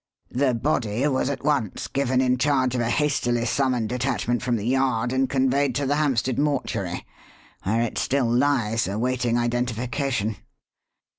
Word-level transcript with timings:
The 0.31 0.55
body 0.55 1.07
was 1.07 1.29
at 1.29 1.43
once 1.45 1.87
given 1.87 2.21
in 2.21 2.39
charge 2.39 2.73
of 2.73 2.81
a 2.81 2.89
hastily 2.89 3.45
summoned 3.45 3.89
detachment 3.89 4.41
from 4.41 4.55
the 4.55 4.65
Yard 4.65 5.13
and 5.13 5.29
conveyed 5.29 5.75
to 5.75 5.85
the 5.85 5.97
Hampstead 5.97 6.39
mortuary, 6.39 7.05
where 7.65 7.81
it 7.83 7.99
still 7.99 8.27
lies 8.27 8.87
awaiting 8.87 9.37
identification." 9.37 10.37